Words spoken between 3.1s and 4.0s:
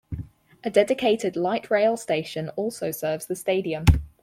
the stadium.